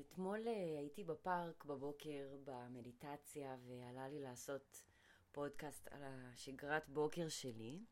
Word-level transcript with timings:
אתמול 0.00 0.48
אה, 0.48 0.78
הייתי 0.78 1.04
בפארק 1.04 1.64
בבוקר 1.64 2.36
במדיטציה 2.44 3.56
ועלה 3.66 4.08
לי 4.08 4.20
לעשות 4.20 4.84
פודקאסט 5.32 5.88
על 5.90 6.00
השגרת 6.04 6.88
בוקר 6.88 7.28
שלי. 7.28 7.84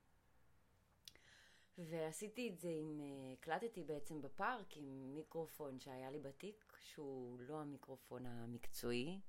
ועשיתי 1.78 2.48
את 2.48 2.58
זה 2.58 2.68
עם, 2.68 3.00
אה, 3.00 3.32
הקלטתי 3.32 3.82
בעצם 3.82 4.22
בפארק 4.22 4.76
עם 4.76 5.14
מיקרופון 5.14 5.80
שהיה 5.80 6.10
לי 6.10 6.18
בתיק, 6.18 6.76
שהוא 6.80 7.38
לא 7.40 7.60
המיקרופון 7.60 8.26
המקצועי 8.26 9.20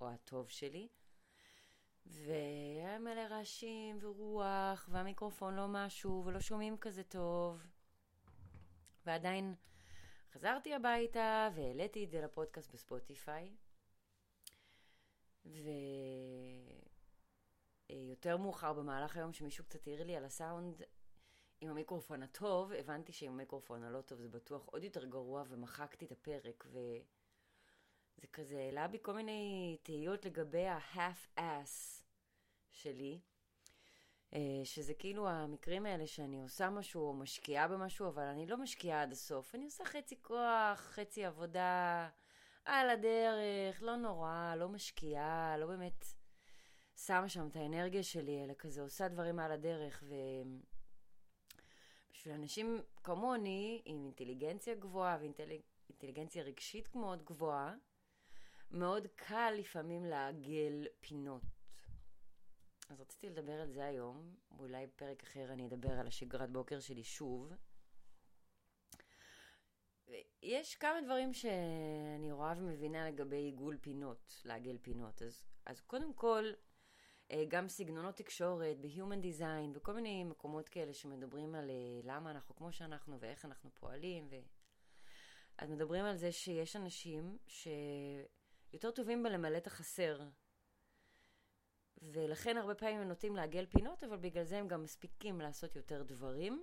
או 0.00 0.08
הטוב 0.08 0.48
שלי. 0.48 0.88
והיה 2.06 2.98
מלא 2.98 3.20
רעשים 3.20 3.98
ורוח, 4.00 4.88
והמיקרופון 4.92 5.54
לא 5.54 5.66
משהו, 5.68 6.22
ולא 6.24 6.40
שומעים 6.40 6.76
כזה 6.76 7.04
טוב. 7.04 7.66
ועדיין 9.06 9.54
חזרתי 10.32 10.74
הביתה 10.74 11.48
והעליתי 11.54 12.04
את 12.04 12.10
זה 12.10 12.20
לפודקאסט 12.20 12.72
בספוטיפיי. 12.72 13.56
ויותר 17.90 18.36
מאוחר 18.36 18.72
במהלך 18.72 19.16
היום, 19.16 19.32
שמישהו 19.32 19.64
קצת 19.64 19.86
העיר 19.86 20.04
לי 20.04 20.16
על 20.16 20.24
הסאונד 20.24 20.82
עם 21.60 21.70
המיקרופון 21.70 22.22
הטוב, 22.22 22.72
הבנתי 22.72 23.12
שעם 23.12 23.32
המיקרופון 23.32 23.82
הלא 23.82 24.00
טוב 24.00 24.20
זה 24.20 24.28
בטוח 24.28 24.66
עוד 24.66 24.84
יותר 24.84 25.04
גרוע, 25.04 25.44
ומחקתי 25.48 26.04
את 26.04 26.12
הפרק, 26.12 26.66
וזה 26.66 28.26
כזה 28.32 28.58
העלה 28.58 28.88
בי 28.88 28.98
כל 29.02 29.12
מיני 29.12 29.76
תהיות 29.82 30.24
לגבי 30.24 30.66
ה-half-ass 30.66 32.02
שלי. 32.70 33.20
אה, 34.34 34.60
שזה 34.64 34.94
כאילו 34.94 35.28
המקרים 35.28 35.86
האלה 35.86 36.06
שאני 36.06 36.42
עושה 36.42 36.70
משהו 36.70 37.02
או 37.02 37.12
משקיעה 37.12 37.68
במשהו, 37.68 38.08
אבל 38.08 38.22
אני 38.22 38.46
לא 38.46 38.56
משקיעה 38.56 39.02
עד 39.02 39.12
הסוף. 39.12 39.54
אני 39.54 39.64
עושה 39.64 39.84
חצי 39.84 40.22
כוח, 40.22 40.78
חצי 40.78 41.24
עבודה, 41.24 42.08
על 42.64 42.90
הדרך, 42.90 43.82
לא 43.82 43.96
נורא, 43.96 44.54
לא 44.56 44.68
משקיעה, 44.68 45.56
לא 45.58 45.66
באמת 45.66 46.04
שמה 46.96 47.28
שם 47.28 47.48
את 47.48 47.56
האנרגיה 47.56 48.02
שלי, 48.02 48.44
אלא 48.44 48.54
כזה 48.58 48.82
עושה 48.82 49.08
דברים 49.08 49.38
על 49.38 49.52
הדרך. 49.52 50.04
ובשביל 52.10 52.34
אנשים 52.34 52.82
כמוני, 53.04 53.82
עם 53.84 54.04
אינטליגנציה 54.04 54.74
גבוהה 54.74 55.18
ואינטליגנציה 55.20 56.42
רגשית 56.42 56.94
מאוד 56.94 57.22
גבוהה, 57.24 57.74
מאוד 58.70 59.06
קל 59.16 59.54
לפעמים 59.58 60.04
לעגל 60.04 60.86
פינות. 61.00 61.57
אז 62.88 63.00
רציתי 63.00 63.30
לדבר 63.30 63.60
על 63.60 63.70
זה 63.70 63.84
היום, 63.84 64.34
ואולי 64.56 64.86
בפרק 64.86 65.22
אחר 65.22 65.52
אני 65.52 65.66
אדבר 65.66 65.92
על 65.92 66.06
השגרת 66.06 66.50
בוקר 66.50 66.80
שלי 66.80 67.04
שוב. 67.04 67.52
יש 70.42 70.74
כמה 70.74 71.00
דברים 71.00 71.32
שאני 71.32 72.32
רואה 72.32 72.54
ומבינה 72.56 73.08
לגבי 73.08 73.36
עיגול 73.36 73.76
פינות, 73.80 74.42
לעגל 74.44 74.78
פינות. 74.82 75.22
אז, 75.22 75.42
אז 75.66 75.80
קודם 75.80 76.14
כל, 76.14 76.44
אה, 77.30 77.44
גם 77.48 77.68
סגנונות 77.68 78.16
תקשורת, 78.16 78.76
ב-Human 78.80 79.24
Design, 79.24 79.72
בכל 79.72 79.92
מיני 79.92 80.24
מקומות 80.24 80.68
כאלה 80.68 80.94
שמדברים 80.94 81.54
על 81.54 81.70
אה, 81.70 82.00
למה 82.04 82.30
אנחנו 82.30 82.56
כמו 82.56 82.72
שאנחנו 82.72 83.20
ואיך 83.20 83.44
אנחנו 83.44 83.70
פועלים. 83.74 84.28
ו... 84.30 84.36
אז 85.58 85.70
מדברים 85.70 86.04
על 86.04 86.16
זה 86.16 86.32
שיש 86.32 86.76
אנשים 86.76 87.38
שיותר 87.46 88.90
טובים 88.90 89.22
בלמלא 89.22 89.56
את 89.56 89.66
החסר 89.66 90.20
ולכן 92.02 92.56
הרבה 92.56 92.74
פעמים 92.74 93.00
הם 93.00 93.08
נוטים 93.08 93.36
לעגל 93.36 93.66
פינות, 93.66 94.04
אבל 94.04 94.16
בגלל 94.16 94.44
זה 94.44 94.58
הם 94.58 94.68
גם 94.68 94.82
מספיקים 94.82 95.40
לעשות 95.40 95.76
יותר 95.76 96.02
דברים. 96.02 96.62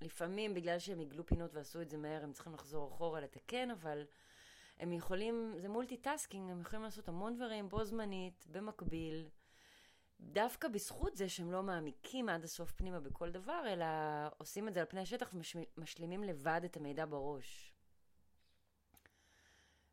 לפעמים 0.00 0.54
בגלל 0.54 0.78
שהם 0.78 0.98
עיגלו 0.98 1.26
פינות 1.26 1.54
ועשו 1.54 1.80
את 1.80 1.90
זה 1.90 1.96
מהר, 1.96 2.22
הם 2.24 2.32
צריכים 2.32 2.54
לחזור 2.54 2.88
אחורה 2.88 3.20
לתקן, 3.20 3.70
אבל 3.70 4.04
הם 4.78 4.92
יכולים, 4.92 5.54
זה 5.58 5.68
multitasking, 5.68 6.50
הם 6.50 6.60
יכולים 6.60 6.82
לעשות 6.82 7.08
המון 7.08 7.36
דברים 7.36 7.68
בו 7.68 7.84
זמנית, 7.84 8.46
במקביל. 8.50 9.28
דווקא 10.20 10.68
בזכות 10.68 11.16
זה 11.16 11.28
שהם 11.28 11.52
לא 11.52 11.62
מעמיקים 11.62 12.28
עד 12.28 12.44
הסוף 12.44 12.72
פנימה 12.72 13.00
בכל 13.00 13.30
דבר, 13.30 13.64
אלא 13.72 13.86
עושים 14.38 14.68
את 14.68 14.74
זה 14.74 14.80
על 14.80 14.86
פני 14.86 15.00
השטח 15.00 15.34
ומשלימים 15.76 16.24
לבד 16.24 16.60
את 16.64 16.76
המידע 16.76 17.06
בראש. 17.06 17.75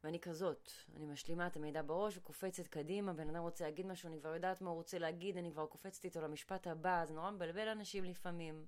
ואני 0.03 0.19
כזאת, 0.19 0.71
אני 0.95 1.05
משלימה 1.05 1.47
את 1.47 1.55
המידע 1.55 1.81
בראש 1.81 2.17
וקופצת 2.17 2.67
קדימה, 2.67 3.13
בן 3.13 3.29
אדם 3.29 3.41
רוצה 3.41 3.63
להגיד 3.63 3.85
משהו, 3.85 4.07
אני 4.07 4.19
כבר 4.19 4.33
יודעת 4.33 4.61
מה 4.61 4.69
הוא 4.69 4.75
רוצה 4.75 4.99
להגיד, 4.99 5.37
אני 5.37 5.51
כבר 5.51 5.65
קופצת 5.65 6.05
איתו 6.05 6.21
למשפט 6.21 6.67
הבא, 6.67 7.05
זה 7.05 7.13
נורא 7.13 7.31
מבלבל 7.31 7.67
אנשים 7.67 8.03
לפעמים. 8.03 8.65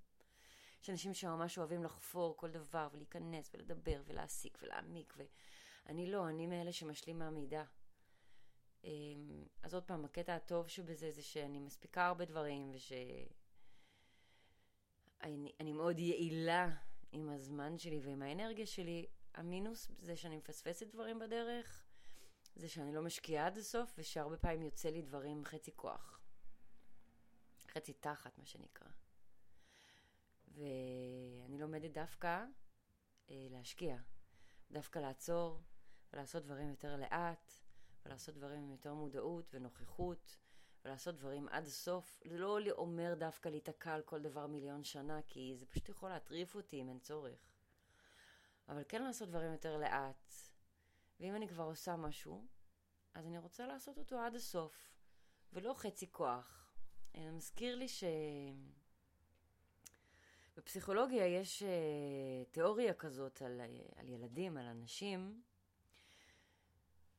יש 0.84 0.90
אנשים 0.90 1.14
שממש 1.14 1.58
אוהבים 1.58 1.84
לחפור 1.84 2.38
כל 2.38 2.52
דבר 2.52 2.88
ולהיכנס 2.92 3.52
ולדבר 3.54 4.02
ולהסיק 4.06 4.58
ולהעמיק, 4.62 5.14
ואני 5.18 6.12
לא, 6.12 6.28
אני 6.28 6.48
מאלה 6.48 6.72
שמשלים 6.72 7.20
מהמידע. 7.20 7.64
אמ, 8.84 9.46
אז 9.64 9.74
עוד 9.74 9.84
פעם, 9.84 10.06
הקטע 10.06 10.36
הטוב 10.36 10.68
שבזה 10.68 11.12
זה 11.12 11.22
שאני 11.22 11.60
מספיקה 11.60 12.06
הרבה 12.06 12.26
דברים, 12.26 12.72
וש... 12.74 12.92
אני, 15.22 15.52
אני 15.60 15.72
מאוד 15.72 16.00
יעילה 16.00 16.70
עם 17.12 17.30
הזמן 17.30 17.78
שלי 17.78 18.00
ועם 18.00 18.22
האנרגיה 18.22 18.66
שלי, 18.66 19.06
המינוס 19.36 19.92
זה 20.00 20.18
שאני 20.18 20.38
מפספסת 20.38 20.88
דברים 20.88 21.20
בדרך, 21.20 21.86
זה 22.56 22.70
שאני 22.70 22.96
לא 22.96 23.02
משקיעה 23.02 23.48
עד 23.48 23.58
הסוף, 23.58 23.94
ושהרבה 23.98 24.38
פעמים 24.38 24.62
יוצא 24.62 24.90
לי 24.90 25.02
דברים 25.02 25.46
חצי 25.46 25.72
כוח. 25.76 26.20
חצי 27.72 27.94
תחת, 27.94 28.38
מה 28.38 28.46
שנקרא. 28.46 28.88
ואני 30.48 31.58
לומדת 31.60 31.92
דווקא 31.92 32.46
אה, 33.30 33.48
להשקיע. 33.52 33.98
דווקא 34.72 35.00
לעצור 35.00 35.62
ולעשות 36.14 36.44
דברים 36.44 36.70
יותר 36.70 36.96
לאט, 36.96 37.54
ולעשות 38.06 38.36
דברים 38.36 38.64
עם 38.64 38.72
יותר 38.72 38.94
מודעות 38.94 39.50
ונוכחות, 39.54 40.38
ולעשות 40.86 41.16
דברים 41.16 41.48
עד 41.50 41.66
הסוף. 41.66 42.22
זה 42.26 42.38
לא 42.38 42.60
אומר 42.72 43.14
דווקא 43.18 43.50
להיתקע 43.50 43.94
על 43.94 44.02
כל 44.02 44.22
דבר 44.22 44.48
מיליון 44.48 44.84
שנה, 44.84 45.22
כי 45.28 45.54
זה 45.56 45.66
פשוט 45.66 45.90
יכול 45.90 46.10
להטריף 46.10 46.56
אותי 46.56 46.82
אם 46.82 46.90
אין 46.90 47.00
צורך. 47.00 47.55
אבל 48.70 48.84
כן 48.88 49.04
לעשות 49.04 49.30
דברים 49.30 49.52
יותר 49.52 49.78
לאט. 49.78 50.34
ואם 51.20 51.36
אני 51.36 51.48
כבר 51.48 51.64
עושה 51.64 51.96
משהו, 51.96 52.46
אז 53.14 53.28
אני 53.28 53.38
רוצה 53.38 53.68
לעשות 53.68 53.98
אותו 53.98 54.20
עד 54.20 54.36
הסוף, 54.36 54.96
ולא 55.54 55.74
חצי 55.74 56.12
כוח. 56.12 56.76
זה 57.14 57.32
מזכיר 57.32 57.76
לי 57.76 57.88
ש... 57.88 58.04
בפסיכולוגיה 60.58 61.26
יש 61.28 61.64
uh, 61.64 62.52
תיאוריה 62.52 62.94
כזאת 62.94 63.42
על, 63.42 63.62
על 63.96 64.10
ילדים, 64.10 64.58
על 64.58 64.66
אנשים. 64.66 65.42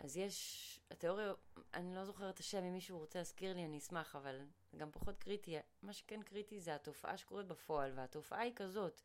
אז 0.00 0.16
יש, 0.16 0.80
התיאוריה, 0.90 1.32
אני 1.74 1.94
לא 1.94 2.04
זוכרת 2.04 2.34
את 2.34 2.40
השם, 2.40 2.64
אם 2.64 2.72
מישהו 2.72 2.98
רוצה 2.98 3.18
להזכיר 3.18 3.54
לי, 3.54 3.64
אני 3.64 3.78
אשמח, 3.78 4.16
אבל 4.16 4.40
גם 4.76 4.90
פחות 4.90 5.18
קריטי. 5.18 5.56
מה 5.82 5.92
שכן 5.92 6.22
קריטי 6.22 6.60
זה 6.60 6.74
התופעה 6.74 7.16
שקורית 7.16 7.46
בפועל, 7.46 7.92
והתופעה 7.94 8.40
היא 8.40 8.52
כזאת. 8.56 9.02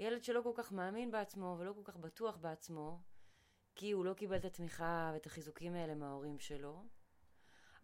ילד 0.00 0.24
שלא 0.24 0.40
כל 0.42 0.52
כך 0.54 0.72
מאמין 0.72 1.10
בעצמו 1.10 1.56
ולא 1.58 1.72
כל 1.72 1.82
כך 1.84 1.96
בטוח 1.96 2.36
בעצמו, 2.36 3.00
כי 3.74 3.90
הוא 3.90 4.04
לא 4.04 4.14
קיבל 4.14 4.36
את 4.36 4.44
התמיכה 4.44 5.10
ואת 5.14 5.26
החיזוקים 5.26 5.74
האלה 5.74 5.94
מההורים 5.94 6.38
שלו, 6.38 6.84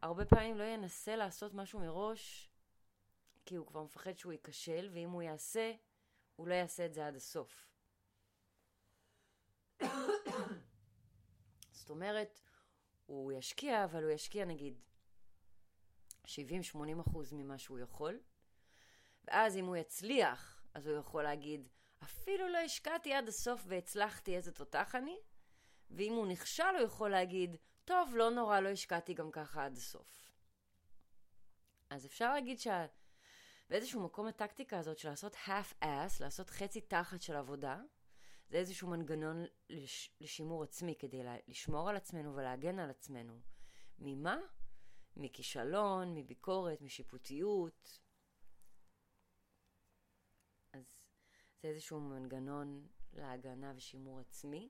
הרבה 0.02 0.24
פעמים 0.24 0.56
לא 0.56 0.64
ינסה 0.64 1.16
לעשות 1.16 1.54
משהו 1.54 1.80
מראש, 1.80 2.50
כי 3.46 3.54
הוא 3.54 3.66
כבר 3.66 3.82
מפחד 3.82 4.18
שהוא 4.18 4.32
ייכשל, 4.32 4.90
ואם 4.92 5.10
הוא 5.10 5.22
יעשה, 5.22 5.72
הוא 6.36 6.48
לא 6.48 6.54
יעשה 6.54 6.86
את 6.86 6.94
זה 6.94 7.06
עד 7.06 7.16
הסוף. 7.16 7.68
זאת 11.72 11.90
אומרת, 11.90 12.40
הוא 13.06 13.32
ישקיע, 13.32 13.84
אבל 13.84 14.02
הוא 14.02 14.10
ישקיע 14.10 14.44
נגיד 14.44 14.80
70-80 16.24 16.28
אחוז 17.00 17.32
ממה 17.32 17.58
שהוא 17.58 17.78
יכול, 17.78 18.20
ואז 19.24 19.56
אם 19.56 19.66
הוא 19.66 19.76
יצליח, 19.76 20.62
אז 20.74 20.86
הוא 20.86 20.98
יכול 20.98 21.22
להגיד, 21.22 21.68
אפילו 22.06 22.48
לא 22.48 22.58
השקעתי 22.58 23.12
עד 23.14 23.28
הסוף 23.28 23.64
והצלחתי 23.66 24.36
איזה 24.36 24.52
תותח 24.52 24.94
אני, 24.94 25.16
ואם 25.90 26.12
הוא 26.12 26.26
נכשל 26.26 26.74
הוא 26.78 26.86
יכול 26.86 27.10
להגיד, 27.10 27.56
טוב, 27.84 28.16
לא 28.16 28.30
נורא, 28.30 28.60
לא 28.60 28.68
השקעתי 28.68 29.14
גם 29.14 29.30
ככה 29.30 29.64
עד 29.64 29.76
הסוף. 29.76 30.32
אז 31.90 32.06
אפשר 32.06 32.34
להגיד 32.34 32.58
שבאיזשהו 32.58 34.04
מקום 34.04 34.26
הטקטיקה 34.26 34.78
הזאת 34.78 34.98
של 34.98 35.08
לעשות 35.08 35.34
half-ass, 35.34 36.20
לעשות 36.20 36.50
חצי 36.50 36.80
תחת 36.80 37.22
של 37.22 37.36
עבודה, 37.36 37.80
זה 38.48 38.56
איזשהו 38.56 38.88
מנגנון 38.88 39.44
לש... 39.70 40.10
לשימור 40.20 40.62
עצמי 40.62 40.94
כדי 40.98 41.22
לשמור 41.48 41.90
על 41.90 41.96
עצמנו 41.96 42.34
ולהגן 42.36 42.78
על 42.78 42.90
עצמנו. 42.90 43.40
ממה? 43.98 44.36
מכישלון, 45.16 46.14
מביקורת, 46.14 46.82
משיפוטיות, 46.82 48.00
זה 50.72 51.55
איזשהו 51.66 52.00
מנגנון 52.00 52.86
להגנה 53.12 53.72
ושימור 53.76 54.20
עצמי. 54.20 54.68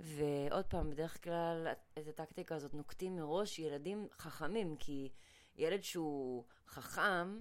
ועוד 0.00 0.66
פעם, 0.66 0.90
בדרך 0.90 1.24
כלל 1.24 1.68
את 1.98 2.08
הטקטיקה 2.08 2.54
הזאת 2.54 2.74
נוקטים 2.74 3.16
מראש 3.16 3.58
ילדים 3.58 4.08
חכמים, 4.12 4.76
כי 4.76 5.12
ילד 5.56 5.82
שהוא 5.82 6.44
חכם 6.66 7.38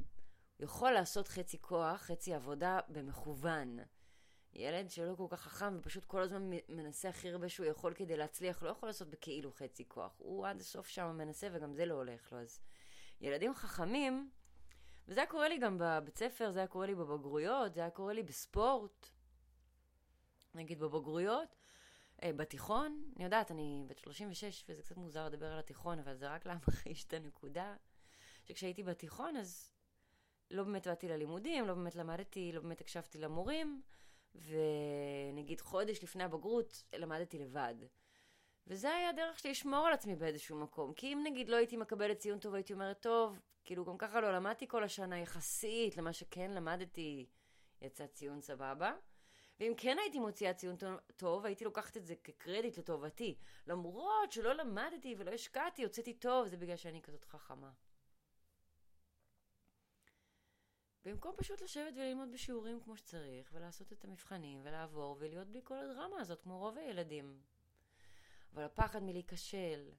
יכול 0.60 0.92
לעשות 0.92 1.28
חצי 1.28 1.62
כוח, 1.62 2.02
חצי 2.02 2.34
עבודה 2.34 2.80
במכוון. 2.88 3.80
ילד 4.54 4.90
שלא 4.90 5.16
כל 5.16 5.28
כך 5.30 5.42
חכם 5.42 5.78
ופשוט 5.78 6.06
כל 6.06 6.22
הזמן 6.22 6.50
מנסה 6.70 7.10
הכי 7.10 7.30
הרבה 7.30 7.50
שהוא 7.50 7.66
יכול 7.66 7.94
כדי 7.94 8.18
להצליח, 8.18 8.64
לא 8.64 8.70
יכול 8.70 8.90
לעשות 8.90 9.10
בכאילו 9.10 9.52
חצי 9.52 9.88
כוח. 9.88 10.16
הוא 10.18 10.48
עד 10.48 10.60
הסוף 10.60 10.88
שם 10.88 11.18
מנסה 11.18 11.48
וגם 11.52 11.74
זה 11.74 11.86
לא 11.86 11.94
הולך 11.94 12.32
לו. 12.32 12.40
אז 12.40 12.60
ילדים 13.22 13.54
חכמים, 13.54 14.30
וזה 15.08 15.20
היה 15.20 15.30
קורה 15.30 15.48
לי 15.50 15.58
גם 15.58 15.78
בבית 15.80 16.18
ספר, 16.18 16.52
זה 16.52 16.60
היה 16.60 16.68
קורה 16.68 16.86
לי 16.86 16.96
בבגרויות, 16.96 17.74
זה 17.74 17.82
היה 17.82 17.90
קורה 17.90 18.14
לי 18.14 18.24
בספורט. 18.24 19.10
נגיד 20.56 20.80
בבגרויות, 20.80 21.56
אה, 22.24 22.34
בתיכון, 22.34 23.12
אני 23.16 23.24
יודעת, 23.24 23.52
אני 23.52 23.84
בת 23.88 23.98
36 23.98 24.64
וזה 24.70 24.82
קצת 24.82 24.98
מוזר 24.98 25.26
לדבר 25.26 25.52
על 25.52 25.60
התיכון, 25.60 26.00
אבל 26.00 26.16
זה 26.16 26.30
רק 26.30 26.46
להמחיש 26.46 27.04
את 27.08 27.14
הנקודה, 27.14 27.76
שכשהייתי 28.44 28.84
בתיכון 28.84 29.38
אז 29.38 29.72
לא 30.52 30.64
באמת 30.64 30.88
באתי 30.88 31.08
ללימודים, 31.08 31.68
לא 31.68 31.74
באמת 31.74 31.96
למדתי, 31.96 32.52
לא 32.52 32.62
באמת 32.62 32.82
הקשבתי 32.82 33.18
למורים, 33.18 33.82
ונגיד 34.36 35.62
חודש 35.62 36.04
לפני 36.04 36.24
הבגרות 36.24 36.84
למדתי 36.96 37.40
לבד. 37.40 37.76
וזה 38.68 38.96
היה 38.96 39.10
הדרך 39.10 39.40
שלי 39.40 39.52
לשמור 39.52 39.88
על 39.88 39.94
עצמי 39.94 40.16
באיזשהו 40.16 40.60
מקום. 40.60 40.94
כי 40.94 41.14
אם 41.14 41.22
נגיד 41.24 41.50
לא 41.50 41.56
הייתי 41.56 41.78
מקבלת 41.78 42.18
ציון 42.18 42.40
טוב, 42.40 42.54
הייתי 42.54 42.74
אומרת, 42.74 43.00
טוב, 43.00 43.40
כאילו 43.66 43.86
גם 43.86 43.98
ככה 43.98 44.22
לא 44.22 44.36
למדתי 44.36 44.68
כל 44.68 44.84
השנה 44.84 45.20
יחסית 45.20 45.98
למה 45.98 46.14
שכן 46.14 46.52
למדתי, 46.52 47.26
יצא 47.82 48.08
ציון 48.08 48.42
סבבה. 48.42 48.94
ואם 49.60 49.74
כן 49.78 49.98
הייתי 50.00 50.20
מוציאה 50.20 50.54
ציון 50.54 50.76
טוב, 51.16 51.46
הייתי 51.46 51.66
לוקחת 51.66 51.98
את 51.98 52.06
זה 52.06 52.16
כקרדיט 52.16 52.78
לטובתי. 52.78 53.38
למרות 53.68 54.32
שלא 54.32 54.54
למדתי 54.54 55.16
ולא 55.18 55.32
השקעתי, 55.32 55.84
הוצאתי 55.84 56.14
טוב, 56.14 56.48
זה 56.48 56.58
בגלל 56.58 56.76
שאני 56.76 57.02
כזאת 57.02 57.26
חכמה. 57.26 57.72
במקום 61.06 61.36
פשוט 61.38 61.62
לשבת 61.62 61.94
וללמוד 61.96 62.32
בשיעורים 62.32 62.80
כמו 62.82 62.98
שצריך, 62.98 63.50
ולעשות 63.54 63.94
את 63.94 64.04
המבחנים, 64.04 64.60
ולעבור, 64.64 65.18
ולהיות 65.20 65.48
בלי 65.48 65.62
כל 65.64 65.78
הדרמה 65.78 66.20
הזאת, 66.20 66.42
כמו 66.42 66.60
רוב 66.60 66.78
הילדים. 66.78 67.42
אבל 68.54 68.64
הפחד 68.64 69.04
מלהיכשל, 69.04 69.90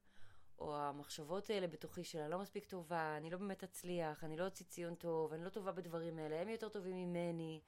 או 0.58 0.76
המחשבות 0.76 1.50
האלה 1.50 1.66
בתוכי 1.66 2.04
של 2.04 2.18
אני 2.18 2.30
לא 2.30 2.38
מספיק 2.38 2.64
טובה, 2.64 3.16
אני 3.16 3.30
לא 3.30 3.38
באמת 3.38 3.64
אצליח, 3.64 4.24
אני 4.24 4.36
לא 4.36 4.44
אוציא 4.44 4.66
ציון 4.66 4.94
טוב, 4.94 5.32
אני 5.32 5.44
לא 5.44 5.48
טובה 5.48 5.72
בדברים 5.72 6.18
האלה, 6.18 6.40
הם 6.40 6.48
יותר 6.48 6.68
טובים 6.68 6.96
ממני. 6.96 7.60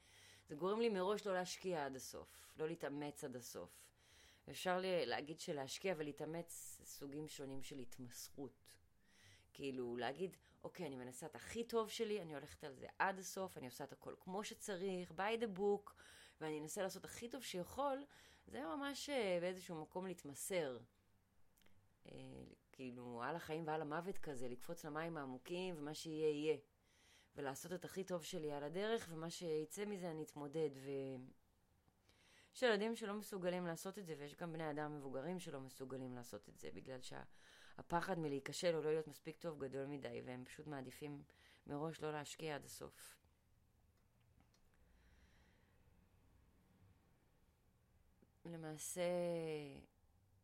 זה 0.49 0.55
גורם 0.55 0.79
לי 0.79 0.89
מראש 0.89 1.27
לא 1.27 1.33
להשקיע 1.33 1.85
עד 1.85 1.95
הסוף, 1.95 2.53
לא 2.57 2.67
להתאמץ 2.67 3.23
עד 3.23 3.35
הסוף. 3.35 3.69
אפשר 4.49 4.79
להגיד 4.83 5.39
שלהשקיע 5.39 5.93
ולהתאמץ 5.97 6.77
זה 6.79 6.85
סוגים 6.85 7.27
שונים 7.27 7.63
של 7.63 7.77
התמסרות. 7.77 8.79
כאילו, 9.53 9.97
להגיד, 9.97 10.37
אוקיי, 10.63 10.87
אני 10.87 10.95
מנסה 10.95 11.25
את 11.25 11.35
הכי 11.35 11.63
טוב 11.63 11.89
שלי, 11.89 12.21
אני 12.21 12.33
הולכת 12.33 12.63
על 12.63 12.73
זה 12.73 12.87
עד 12.99 13.19
הסוף, 13.19 13.57
אני 13.57 13.65
עושה 13.65 13.83
את 13.83 13.91
הכל 13.91 14.13
כמו 14.19 14.43
שצריך, 14.43 15.11
by 15.11 15.41
the 15.41 15.59
book, 15.59 15.91
ואני 16.41 16.59
אנסה 16.59 16.81
לעשות 16.81 17.05
הכי 17.05 17.29
טוב 17.29 17.43
שיכול, 17.43 18.05
זה 18.47 18.61
ממש 18.61 19.09
אה, 19.09 19.37
באיזשהו 19.41 19.81
מקום 19.81 20.05
להתמסר. 20.05 20.77
כאילו, 22.79 23.21
על 23.23 23.35
החיים 23.35 23.67
ועל 23.67 23.81
המוות 23.81 24.17
כזה, 24.17 24.47
לקפוץ 24.47 24.85
למים 24.85 25.17
העמוקים, 25.17 25.75
ומה 25.77 25.93
שיהיה 25.93 26.29
יהיה. 26.29 26.57
ולעשות 27.35 27.73
את 27.73 27.85
הכי 27.85 28.03
טוב 28.03 28.23
שלי 28.23 28.51
על 28.51 28.63
הדרך, 28.63 29.07
ומה 29.11 29.29
שיצא 29.29 29.85
מזה 29.85 30.11
אני 30.11 30.23
אתמודד. 30.23 30.69
ו... 30.75 30.89
יש 32.55 32.63
ילדים 32.63 32.95
שלא 32.95 33.13
מסוגלים 33.13 33.67
לעשות 33.67 33.99
את 33.99 34.05
זה, 34.05 34.15
ויש 34.17 34.35
גם 34.35 34.53
בני 34.53 34.71
אדם 34.71 34.97
מבוגרים 34.97 35.39
שלא 35.39 35.59
מסוגלים 35.59 36.15
לעשות 36.15 36.49
את 36.49 36.59
זה, 36.59 36.69
בגלל 36.73 37.01
שהפחד 37.01 38.15
שה... 38.15 38.21
מלהיכשל 38.21 38.75
או 38.75 38.81
לא 38.81 38.91
להיות 38.91 39.07
מספיק 39.07 39.37
טוב 39.37 39.59
גדול 39.59 39.85
מדי, 39.85 40.21
והם 40.25 40.45
פשוט 40.45 40.67
מעדיפים 40.67 41.23
מראש 41.67 42.01
לא 42.01 42.11
להשקיע 42.11 42.55
עד 42.55 42.65
הסוף. 42.65 43.15
למעשה, 48.45 49.01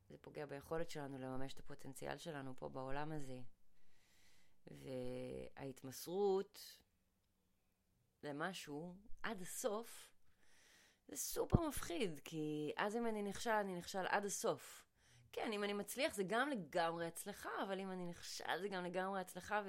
זה 0.09 0.17
פוגע 0.17 0.45
ביכולת 0.45 0.89
שלנו 0.89 1.17
לממש 1.17 1.53
את 1.53 1.59
הפוטנציאל 1.59 2.17
שלנו 2.17 2.55
פה 2.57 2.69
בעולם 2.69 3.11
הזה. 3.11 3.41
וההתמסרות 5.57 6.79
למשהו 8.23 8.95
עד 9.23 9.41
הסוף, 9.41 10.11
זה 11.07 11.15
סופר 11.15 11.67
מפחיד, 11.67 12.19
כי 12.23 12.73
אז 12.77 12.95
אם 12.95 13.07
אני 13.07 13.23
נכשל, 13.23 13.49
אני 13.49 13.75
נכשל 13.75 14.05
עד 14.07 14.25
הסוף. 14.25 14.85
כן, 15.33 15.51
אם 15.51 15.63
אני 15.63 15.73
מצליח 15.73 16.13
זה 16.13 16.23
גם 16.27 16.49
לגמרי 16.49 17.07
הצלחה, 17.07 17.49
אבל 17.63 17.79
אם 17.79 17.91
אני 17.91 18.05
נכשל 18.05 18.61
זה 18.61 18.67
גם 18.69 18.83
לגמרי 18.83 19.21
הצלחה, 19.21 19.61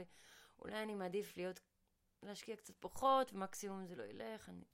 ואולי 0.58 0.82
אני 0.82 0.94
מעדיף 0.94 1.36
להיות, 1.36 1.60
להשקיע 2.22 2.56
קצת 2.56 2.74
פחות, 2.80 3.32
ומקסימום 3.32 3.86
זה 3.86 3.96
לא 3.96 4.02
ילך, 4.02 4.48
אני... 4.48 4.64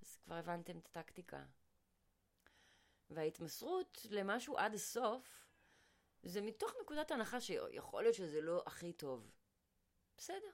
אז 0.00 0.16
כבר 0.16 0.34
הבנתם 0.34 0.78
את 0.78 0.86
הטקטיקה. 0.86 1.44
וההתמסרות 3.10 4.06
למשהו 4.10 4.58
עד 4.58 4.74
הסוף, 4.74 5.46
זה 6.22 6.40
מתוך 6.40 6.72
נקודת 6.82 7.10
הנחה 7.10 7.40
שיכול 7.40 8.02
להיות 8.02 8.14
שזה 8.14 8.40
לא 8.40 8.62
הכי 8.66 8.92
טוב. 8.92 9.30
בסדר. 10.18 10.50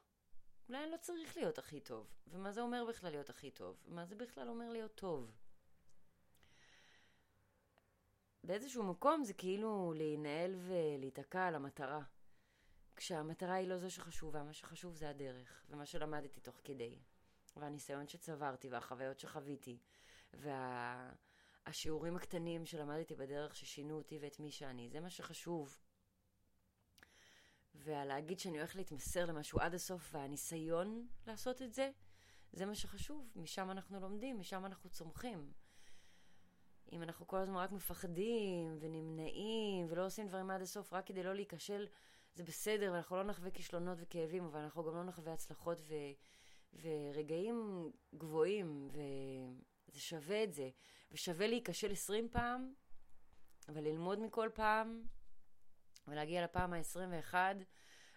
אולי 0.69 0.91
לא 0.91 0.97
צריך 0.97 1.37
להיות 1.37 1.59
הכי 1.59 1.81
טוב. 1.81 2.07
ומה 2.27 2.53
זה 2.53 2.61
אומר 2.61 2.85
בכלל 2.89 3.11
להיות 3.11 3.31
הכי 3.31 3.51
טוב? 3.51 3.83
מה 3.87 4.05
זה 4.05 4.15
בכלל 4.15 4.49
אומר 4.49 4.71
להיות 4.71 4.95
טוב? 4.95 5.31
באיזשהו 8.45 8.83
מקום 8.83 9.25
זה 9.25 9.35
כאילו 9.35 9.93
להינעל 9.97 10.55
ולהיתקע 10.59 11.47
על 11.47 11.55
המטרה. 11.55 12.03
כשהמטרה 12.97 13.55
היא 13.55 13.69
לא 13.69 13.79
זו 13.79 13.91
שחשובה, 13.91 14.43
מה 14.43 14.53
שחשוב 14.53 14.95
זה 14.95 15.09
הדרך, 15.09 15.65
ומה 15.69 15.87
שלמדתי 15.87 16.41
תוך 16.41 16.61
כדי, 16.65 16.99
והניסיון 17.57 18.09
שצברתי, 18.09 18.69
והחוויות 18.69 19.19
שחוויתי, 19.19 19.79
והשיעורים 20.35 21.32
וה... 21.67 22.17
הקטנים 22.17 22.67
שלמדתי 22.67 23.15
בדרך 23.15 23.57
ששינו 23.57 23.97
אותי 23.97 24.19
ואת 24.19 24.41
מי 24.41 24.51
שאני, 24.51 24.91
זה 24.91 25.01
מה 25.01 25.11
שחשוב. 25.11 25.79
ולהגיד 27.75 28.39
שאני 28.39 28.59
הולכת 28.59 28.75
להתמסר 28.75 29.27
למשהו 29.27 29.61
עד 29.61 29.75
הסוף, 29.75 30.11
והניסיון 30.13 31.07
לעשות 31.27 31.63
את 31.63 31.75
זה, 31.75 31.91
זה 32.53 32.67
מה 32.67 32.75
שחשוב. 32.75 33.31
משם 33.37 33.71
אנחנו 33.71 34.01
לומדים, 34.01 34.39
משם 34.39 34.67
אנחנו 34.67 34.91
צומחים. 34.91 35.53
אם 36.93 37.03
אנחנו 37.03 37.27
כל 37.27 37.37
הזמן 37.37 37.57
רק 37.57 37.73
מפחדים 37.73 38.77
ונמנעים 38.81 39.87
ולא 39.89 40.07
עושים 40.07 40.27
דברים 40.27 40.51
עד 40.51 40.63
הסוף 40.63 40.93
רק 40.93 41.07
כדי 41.07 41.23
לא 41.23 41.35
להיכשל, 41.35 41.87
זה 42.35 42.45
בסדר, 42.45 42.93
ואנחנו 42.93 43.17
לא 43.17 43.23
נחווה 43.23 43.51
כישלונות 43.51 43.99
וכאבים, 44.01 44.45
אבל 44.45 44.61
אנחנו 44.61 44.85
גם 44.85 44.95
לא 44.95 45.05
נחווה 45.05 45.33
הצלחות 45.33 45.81
ו... 45.81 45.95
ורגעים 46.81 47.91
גבוהים, 48.15 48.89
וזה 49.93 50.01
שווה 50.01 50.45
את 50.45 50.53
זה. 50.53 50.71
ושווה 51.13 51.47
להיכשל 51.47 51.93
עשרים 51.93 52.29
פעם, 52.29 52.75
וללמוד 53.69 54.19
מכל 54.19 54.49
פעם, 54.55 55.03
ולהגיע 56.09 56.45
לפעם 56.45 56.73
ה-21 56.73 57.35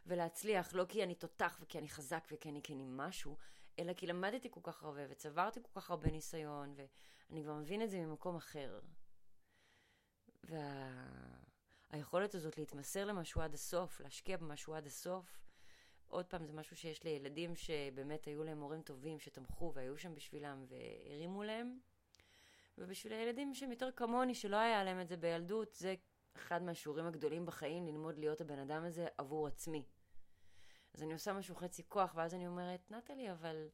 ולהצליח, 0.06 0.74
לא 0.74 0.86
כי 0.90 1.04
אני 1.04 1.16
תותח 1.16 1.58
וכי 1.62 1.80
אני 1.80 1.90
חזק 1.90 2.28
וכי 2.32 2.50
אני 2.50 2.62
כן 2.62 2.80
עם 2.80 2.98
משהו, 2.98 3.38
אלא 3.80 3.94
כי 3.94 4.08
למדתי 4.08 4.52
כל 4.52 4.60
כך 4.64 4.84
הרבה 4.84 5.02
וצברתי 5.10 5.60
כל 5.64 5.82
כך 5.82 5.90
הרבה 5.90 6.12
ניסיון, 6.12 6.76
ואני 6.76 7.44
כבר 7.44 7.54
מבין 7.54 7.82
את 7.82 7.90
זה 7.90 7.98
ממקום 7.98 8.36
אחר. 8.36 8.80
וה... 10.44 11.16
הזאת 12.34 12.58
להתמסר 12.58 13.06
למשהו 13.06 13.42
עד 13.42 13.54
הסוף, 13.54 14.00
להשקיע 14.00 14.38
במשהו 14.38 14.74
עד 14.74 14.86
הסוף, 14.86 15.45
עוד 16.16 16.26
פעם, 16.26 16.46
זה 16.46 16.54
משהו 16.54 16.76
שיש 16.76 17.04
לילדים 17.04 17.56
שבאמת 17.56 18.26
היו 18.26 18.44
להם 18.44 18.62
הורים 18.62 18.82
טובים, 18.82 19.20
שתמכו 19.20 19.72
והיו 19.74 19.98
שם 19.98 20.16
בשבילם 20.16 20.66
והרימו 20.68 21.44
להם. 21.44 21.80
ובשביל 22.78 23.14
הילדים 23.14 23.54
שהם 23.54 23.72
יותר 23.72 23.92
כמוני, 23.92 24.36
שלא 24.36 24.56
היה 24.56 24.84
להם 24.84 25.02
את 25.02 25.08
זה 25.08 25.18
בילדות, 25.18 25.74
זה 25.74 25.96
אחד 26.36 26.64
מהשיעורים 26.64 27.06
הגדולים 27.06 27.46
בחיים, 27.46 27.88
ללמוד 27.88 28.18
להיות 28.18 28.42
הבן 28.42 28.60
אדם 28.60 28.84
הזה 28.84 29.08
עבור 29.18 29.48
עצמי. 29.48 29.84
אז 30.94 31.04
אני 31.04 31.14
עושה 31.14 31.34
משהו 31.34 31.56
חצי 31.56 31.84
כוח, 31.90 32.14
ואז 32.16 32.34
אני 32.34 32.48
אומרת, 32.48 32.92
נטלי, 32.92 33.32
אבל 33.32 33.70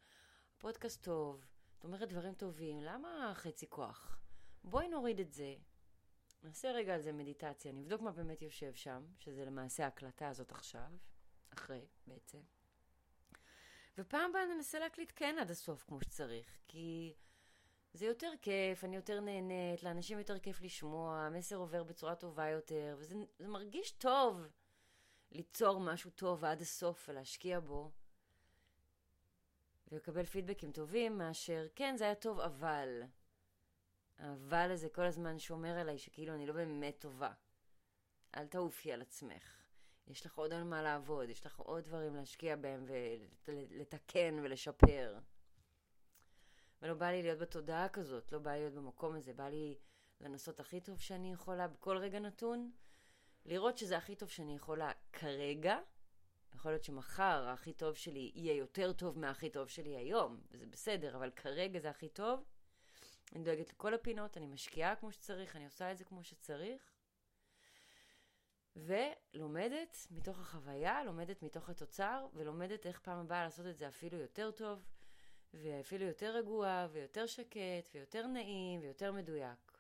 הפודקאסט 0.57 1.03
טוב, 1.03 1.45
את 1.79 1.83
אומרת 1.83 2.09
דברים 2.09 2.33
טובים, 2.33 2.81
למה 2.81 3.31
חצי 3.35 3.69
כוח? 3.69 4.19
בואי 4.63 4.87
נוריד 4.87 5.19
את 5.19 5.33
זה. 5.33 5.55
נעשה 6.43 6.71
רגע 6.71 6.95
על 6.95 7.01
זה 7.01 7.11
מדיטציה, 7.11 7.71
נבדוק 7.71 8.01
מה 8.01 8.11
באמת 8.11 8.41
יושב 8.41 8.73
שם, 8.73 9.05
שזה 9.19 9.45
למעשה 9.45 9.83
ההקלטה 9.83 10.27
הזאת 10.29 10.51
עכשיו, 10.51 10.91
אחרי 11.53 11.85
בעצם. 12.07 12.39
ופעם 13.97 14.29
הבאה 14.29 14.45
ננסה 14.45 14.79
להקליט 14.79 15.11
כן 15.15 15.35
עד 15.41 15.51
הסוף 15.51 15.83
כמו 15.83 16.01
שצריך, 16.01 16.59
כי 16.67 17.13
זה 17.93 18.05
יותר 18.05 18.31
כיף, 18.41 18.83
אני 18.83 18.95
יותר 18.95 19.19
נהנית, 19.19 19.83
לאנשים 19.83 20.17
יותר 20.17 20.39
כיף 20.39 20.61
לשמוע, 20.61 21.17
המסר 21.17 21.55
עובר 21.55 21.83
בצורה 21.83 22.15
טובה 22.15 22.47
יותר, 22.47 22.95
וזה 22.99 23.15
מרגיש 23.39 23.91
טוב 23.91 24.47
ליצור 25.31 25.79
משהו 25.79 26.11
טוב 26.11 26.45
עד 26.45 26.61
הסוף 26.61 27.09
ולהשקיע 27.09 27.59
בו, 27.59 27.91
ולקבל 29.91 30.25
פידבקים 30.25 30.71
טובים 30.71 31.17
מאשר, 31.17 31.67
כן, 31.75 31.97
זה 31.97 32.03
היה 32.03 32.15
טוב, 32.15 32.39
אבל... 32.39 33.03
האבל 34.21 34.71
הזה 34.71 34.89
כל 34.89 35.05
הזמן 35.05 35.39
שומר 35.39 35.79
עליי 35.79 35.97
שכאילו 35.97 36.33
אני 36.33 36.47
לא 36.47 36.53
באמת 36.53 36.99
טובה. 36.99 37.33
אל 38.37 38.47
תעופי 38.47 38.91
על 38.91 39.01
עצמך. 39.01 39.60
יש 40.11 40.25
לך 40.25 40.35
עוד 40.35 40.53
על 40.53 40.63
מה 40.63 40.81
לעבוד, 40.81 41.29
יש 41.29 41.45
לך 41.45 41.59
עוד 41.59 41.83
דברים 41.83 42.15
להשקיע 42.15 42.55
בהם 42.55 42.85
ולתקן 43.47 44.39
ולשפר. 44.43 45.19
ולא 46.81 46.93
בא 46.93 47.05
לי 47.05 47.21
להיות 47.21 47.39
בתודעה 47.39 47.89
כזאת, 47.89 48.31
לא 48.31 48.39
בא 48.39 48.51
לי 48.51 48.59
להיות 48.59 48.73
במקום 48.73 49.15
הזה, 49.15 49.33
בא 49.33 49.49
לי 49.49 49.77
לנסות 50.21 50.59
הכי 50.59 50.81
טוב 50.81 50.99
שאני 50.99 51.33
יכולה 51.33 51.67
בכל 51.67 51.97
רגע 51.97 52.19
נתון, 52.19 52.71
לראות 53.45 53.77
שזה 53.77 53.97
הכי 53.97 54.15
טוב 54.15 54.29
שאני 54.29 54.55
יכולה 54.55 54.91
כרגע. 55.13 55.79
יכול 56.55 56.71
להיות 56.71 56.83
שמחר 56.83 57.49
הכי 57.49 57.73
טוב 57.73 57.95
שלי 57.95 58.31
יהיה 58.35 58.55
יותר 58.55 58.93
טוב 58.93 59.19
מהכי 59.19 59.49
טוב 59.49 59.67
שלי 59.67 59.97
היום, 59.97 60.41
וזה 60.51 60.65
בסדר, 60.65 61.15
אבל 61.15 61.31
כרגע 61.31 61.79
זה 61.79 61.89
הכי 61.89 62.09
טוב. 62.09 62.43
אני 63.35 63.43
דואגת 63.43 63.69
לכל 63.69 63.93
הפינות, 63.93 64.37
אני 64.37 64.47
משקיעה 64.47 64.95
כמו 64.95 65.11
שצריך, 65.11 65.55
אני 65.55 65.65
עושה 65.65 65.91
את 65.91 65.97
זה 65.97 66.05
כמו 66.05 66.23
שצריך. 66.23 66.90
ולומדת 68.75 70.07
מתוך 70.11 70.39
החוויה, 70.39 71.03
לומדת 71.03 71.43
מתוך 71.43 71.69
התוצר, 71.69 72.27
ולומדת 72.33 72.85
איך 72.85 72.99
פעם 72.99 73.19
הבאה 73.19 73.43
לעשות 73.43 73.65
את 73.65 73.77
זה 73.77 73.87
אפילו 73.87 74.17
יותר 74.17 74.51
טוב, 74.51 74.85
ואפילו 75.53 76.05
יותר 76.05 76.35
רגוע, 76.35 76.87
ויותר 76.91 77.25
שקט, 77.25 77.89
ויותר 77.93 78.27
נעים, 78.27 78.81
ויותר 78.81 79.11
מדויק. 79.11 79.71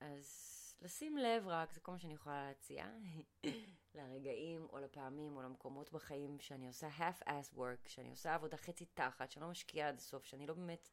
אז 0.00 0.52
לשים 0.82 1.16
לב 1.16 1.48
רק, 1.48 1.72
זה 1.72 1.80
כל 1.80 1.92
מה 1.92 1.98
שאני 1.98 2.14
יכולה 2.14 2.46
להציע, 2.46 2.86
לרגעים 3.94 4.66
או 4.72 4.78
לפעמים 4.78 5.36
או 5.36 5.42
למקומות 5.42 5.92
בחיים 5.92 6.40
שאני 6.40 6.66
עושה 6.66 6.88
half-ass 6.98 7.56
work, 7.56 7.88
שאני 7.88 8.10
עושה 8.10 8.34
עבודה 8.34 8.56
חצי 8.56 8.84
תחת, 8.84 9.30
שאני 9.30 9.42
לא 9.42 9.50
משקיעה 9.50 9.88
עד 9.88 9.98
הסוף, 9.98 10.24
שאני 10.24 10.46
לא 10.46 10.54
באמת 10.54 10.88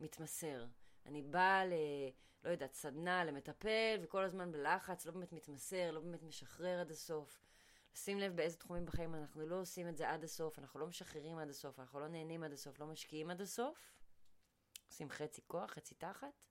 מתמסר. 0.00 0.66
אני 1.06 1.22
באה 1.22 1.64
ל... 1.64 1.72
לא 2.44 2.50
יודעת, 2.50 2.74
סדנה 2.74 3.24
למטפל, 3.24 3.98
וכל 4.02 4.24
הזמן 4.24 4.52
בלחץ, 4.52 5.06
לא 5.06 5.12
באמת 5.12 5.32
מתמסר, 5.32 5.90
לא 5.90 6.00
באמת 6.00 6.22
משחרר 6.22 6.80
עד 6.80 6.90
הסוף. 6.90 7.40
לשים 7.94 8.18
לב 8.18 8.36
באיזה 8.36 8.56
תחומים 8.56 8.86
בחיים 8.86 9.14
אנחנו 9.14 9.46
לא 9.46 9.60
עושים 9.60 9.88
את 9.88 9.96
זה 9.96 10.10
עד 10.10 10.24
הסוף, 10.24 10.58
אנחנו 10.58 10.80
לא 10.80 10.86
משחררים 10.86 11.38
עד 11.38 11.48
הסוף, 11.48 11.80
אנחנו 11.80 12.00
לא 12.00 12.08
נהנים 12.08 12.44
עד 12.44 12.52
הסוף, 12.52 12.80
לא 12.80 12.86
משקיעים 12.86 13.30
עד 13.30 13.40
הסוף. 13.40 13.92
עושים 14.88 15.10
חצי 15.10 15.42
כוח, 15.46 15.70
חצי 15.70 15.94
תחת. 15.94 16.42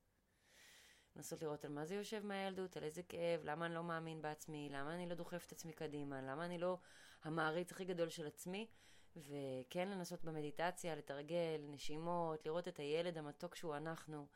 לנסות 1.15 1.41
לראות 1.41 1.65
על 1.65 1.71
מה 1.71 1.85
זה 1.85 1.95
יושב 1.95 2.25
מהילדות, 2.25 2.77
על 2.77 2.83
איזה 2.83 3.03
כאב, 3.03 3.41
למה 3.43 3.65
אני 3.65 3.75
לא 3.75 3.83
מאמין 3.83 4.21
בעצמי, 4.21 4.69
למה 4.71 4.93
אני 4.95 5.09
לא 5.09 5.15
דוחף 5.15 5.45
את 5.47 5.51
עצמי 5.51 5.73
קדימה, 5.73 6.21
למה 6.21 6.45
אני 6.45 6.57
לא 6.57 6.77
המעריץ 7.23 7.71
הכי 7.71 7.85
גדול 7.85 8.09
של 8.09 8.27
עצמי, 8.27 8.67
וכן 9.15 9.89
לנסות 9.89 10.23
במדיטציה, 10.23 10.95
לתרגל, 10.95 11.61
נשימות, 11.67 12.45
לראות 12.45 12.67
את 12.67 12.79
הילד 12.79 13.17
המתוק 13.17 13.55
שהוא 13.55 13.75
אנחנו, 13.75 14.27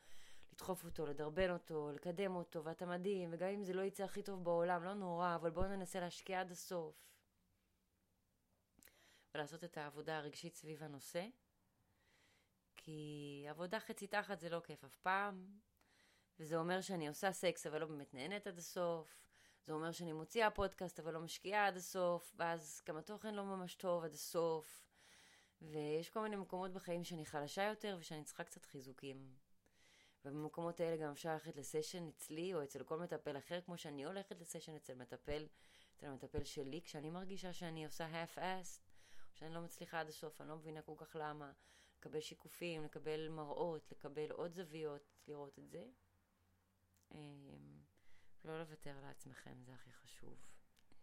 לדחוף 0.53 0.85
אותו, 0.85 1.05
לדרבן 1.05 1.49
אותו, 1.49 1.91
לקדם 1.91 2.35
אותו, 2.35 2.63
ואתה 2.63 2.85
מדהים, 2.85 3.29
וגם 3.33 3.49
אם 3.49 3.63
זה 3.63 3.73
לא 3.73 3.81
יצא 3.81 4.03
הכי 4.03 4.23
טוב 4.23 4.43
בעולם, 4.43 4.83
לא 4.83 4.93
נורא, 4.93 5.35
אבל 5.35 5.49
בואו 5.49 5.67
ננסה 5.67 5.99
להשקיע 5.99 6.41
עד 6.41 6.51
הסוף. 6.51 7.09
ולעשות 9.33 9.63
את 9.63 9.77
העבודה 9.77 10.17
הרגשית 10.17 10.55
סביב 10.55 10.83
הנושא. 10.83 11.27
כי 12.77 13.45
עבודה 13.49 13.79
חצי 13.79 14.07
תחת 14.07 14.39
זה 14.39 14.49
לא 14.49 14.59
כיף 14.59 14.83
אף 14.83 14.97
פעם, 14.97 15.45
וזה 16.39 16.57
אומר 16.57 16.81
שאני 16.81 17.07
עושה 17.07 17.31
סקס 17.31 17.67
אבל 17.67 17.81
לא 17.81 17.85
באמת 17.85 18.13
נהנית 18.13 18.47
עד 18.47 18.57
הסוף, 18.57 19.28
זה 19.69 19.73
אומר 19.73 19.91
שאני 19.91 20.13
מוציאה 20.13 20.49
פודקאסט 20.49 20.99
אבל 20.99 21.13
לא 21.13 21.19
משקיעה 21.19 21.67
עד 21.67 21.77
הסוף, 21.77 22.33
ואז 22.37 22.81
גם 22.87 22.97
התוכן 22.97 23.35
לא 23.35 23.43
ממש 23.43 23.75
טוב 23.75 24.03
עד 24.03 24.13
הסוף, 24.13 24.89
ויש 25.61 26.09
כל 26.09 26.21
מיני 26.21 26.35
מקומות 26.35 26.73
בחיים 26.73 27.03
שאני 27.03 27.25
חלשה 27.25 27.63
יותר 27.63 27.97
ושאני 27.99 28.23
צריכה 28.23 28.43
קצת 28.43 28.65
חיזוקים. 28.65 29.35
ובמקומות 30.25 30.79
האלה 30.79 30.97
גם 30.97 31.11
אפשר 31.11 31.33
ללכת 31.33 31.55
לסשן 31.55 32.07
אצלי 32.07 32.53
או 32.53 32.63
אצל 32.63 32.83
כל 32.83 32.99
מטפל 32.99 33.37
אחר, 33.37 33.61
כמו 33.61 33.77
שאני 33.77 34.05
הולכת 34.05 34.41
לסשן 34.41 34.75
אצל 34.75 34.95
מטפל, 34.95 35.47
אצל 35.95 36.05
המטפל 36.05 36.43
שלי, 36.43 36.81
כשאני 36.81 37.09
מרגישה 37.09 37.53
שאני 37.53 37.85
עושה 37.85 38.07
half-assed, 38.25 38.81
או 39.13 39.35
שאני 39.35 39.53
לא 39.53 39.61
מצליחה 39.61 39.99
עד 39.99 40.09
הסוף, 40.09 40.41
אני 40.41 40.49
לא 40.49 40.55
מבינה 40.55 40.81
כל 40.81 40.95
כך 40.97 41.15
למה. 41.19 41.51
לקבל 41.99 42.19
שיקופים, 42.19 42.83
לקבל 42.83 43.29
מראות, 43.29 43.91
לקבל 43.91 44.31
עוד 44.31 44.53
זוויות, 44.53 45.13
לראות 45.27 45.59
את 45.59 45.69
זה. 45.69 45.85
לא 48.45 48.59
לוותר 48.59 48.99
לעצמכם, 49.01 49.63
זה 49.63 49.73
הכי 49.73 49.91
חשוב. 49.91 50.37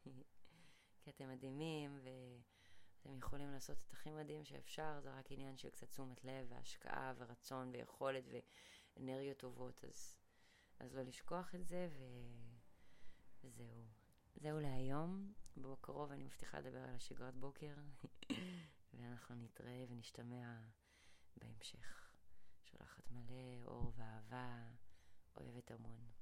כי 1.00 1.10
אתם 1.10 1.28
מדהימים 1.28 2.00
ואתם 2.02 3.18
יכולים 3.18 3.50
לעשות 3.50 3.78
את 3.86 3.92
הכי 3.92 4.10
מדהים 4.10 4.44
שאפשר, 4.44 5.00
זה 5.00 5.18
רק 5.18 5.32
עניין 5.32 5.58
של 5.58 5.70
קצת 5.70 5.88
תשומת 5.90 6.24
לב 6.24 6.46
והשקעה 6.48 7.12
ורצון 7.16 7.70
ויכולת 7.72 8.24
ואנרגיות 8.96 9.38
טובות, 9.38 9.84
אז, 9.84 10.16
אז 10.78 10.94
לא 10.94 11.02
לשכוח 11.02 11.54
את 11.54 11.66
זה 11.66 11.88
ו... 11.90 12.04
וזהו. 13.44 13.84
זהו 14.34 14.60
להיום. 14.60 15.32
בקרוב 15.56 16.12
אני 16.12 16.24
מבטיחה 16.24 16.60
לדבר 16.60 16.78
על 16.78 16.94
השגרת 16.94 17.34
בוקר, 17.34 17.74
ואנחנו 18.94 19.34
נתראה 19.34 19.84
ונשתמע 19.88 20.60
בהמשך. 21.36 22.10
שולחת 22.64 23.10
מלא 23.10 23.64
אור 23.64 23.92
ואהבה. 23.96 24.64
אוהבת 25.36 25.70
המון. 25.70 26.15